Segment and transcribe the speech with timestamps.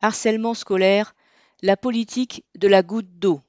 [0.00, 1.14] Harcèlement scolaire,
[1.62, 3.40] la politique de la goutte d'eau.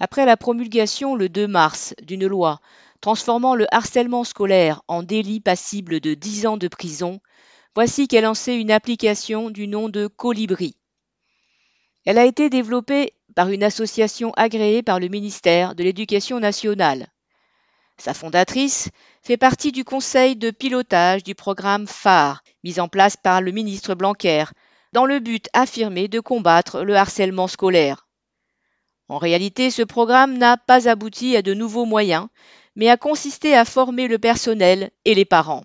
[0.00, 2.60] Après la promulgation le 2 mars d'une loi
[3.02, 7.20] transformant le harcèlement scolaire en délit passible de 10 ans de prison,
[7.74, 10.76] voici qu'est lancée une application du nom de Colibri.
[12.06, 17.08] Elle a été développée par une association agréée par le ministère de l'Éducation nationale.
[17.98, 18.88] Sa fondatrice
[19.22, 23.94] fait partie du conseil de pilotage du programme phare mis en place par le ministre
[23.94, 24.44] Blanquer
[24.92, 28.06] dans le but affirmé de combattre le harcèlement scolaire.
[29.08, 32.28] En réalité, ce programme n'a pas abouti à de nouveaux moyens,
[32.76, 35.64] mais a consisté à former le personnel et les parents.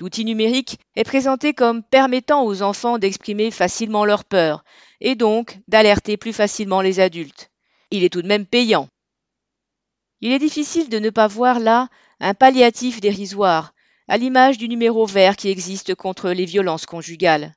[0.00, 4.64] L'outil numérique est présenté comme permettant aux enfants d'exprimer facilement leurs peurs
[5.00, 7.50] et donc d'alerter plus facilement les adultes.
[7.90, 8.88] Il est tout de même payant.
[10.20, 11.88] Il est difficile de ne pas voir là
[12.20, 13.74] un palliatif dérisoire,
[14.08, 17.54] à l'image du numéro vert qui existe contre les violences conjugales.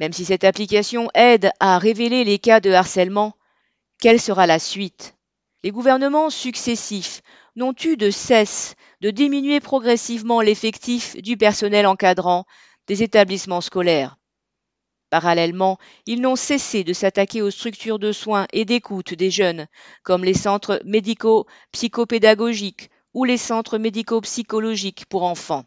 [0.00, 3.34] Même si cette application aide à révéler les cas de harcèlement,
[4.00, 5.14] quelle sera la suite?
[5.62, 7.20] Les gouvernements successifs
[7.54, 12.46] n'ont eu de cesse de diminuer progressivement l'effectif du personnel encadrant
[12.86, 14.16] des établissements scolaires.
[15.10, 19.66] Parallèlement, ils n'ont cessé de s'attaquer aux structures de soins et d'écoute des jeunes,
[20.02, 25.66] comme les centres médico-psychopédagogiques ou les centres médico-psychologiques pour enfants.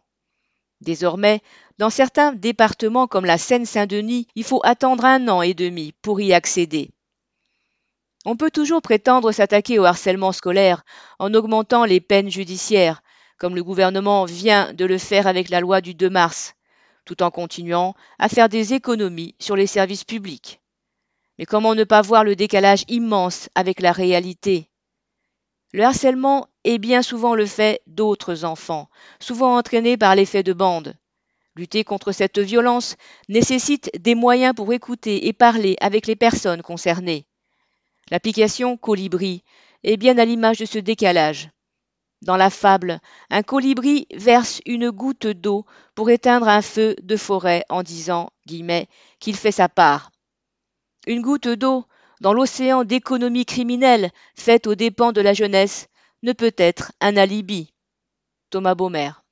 [0.83, 1.41] Désormais,
[1.77, 6.33] dans certains départements comme la Seine-Saint-Denis, il faut attendre un an et demi pour y
[6.33, 6.91] accéder.
[8.25, 10.83] On peut toujours prétendre s'attaquer au harcèlement scolaire
[11.19, 13.01] en augmentant les peines judiciaires,
[13.37, 16.53] comme le gouvernement vient de le faire avec la loi du 2 mars,
[17.05, 20.59] tout en continuant à faire des économies sur les services publics.
[21.39, 24.69] Mais comment ne pas voir le décalage immense avec la réalité?
[25.73, 30.95] Le harcèlement est bien souvent le fait d'autres enfants, souvent entraînés par l'effet de bande.
[31.55, 32.95] Lutter contre cette violence
[33.27, 37.25] nécessite des moyens pour écouter et parler avec les personnes concernées.
[38.11, 39.43] L'application Colibri
[39.83, 41.49] est bien à l'image de ce décalage.
[42.21, 45.65] Dans la fable, un colibri verse une goutte d'eau
[45.95, 50.11] pour éteindre un feu de forêt en disant qu'il fait sa part.
[51.05, 51.85] Une goutte d'eau
[52.23, 55.89] dans l'océan d'économie criminelle faite aux dépens de la jeunesse
[56.23, 57.73] ne peut être un alibi.
[58.49, 59.22] Thomas Baumer.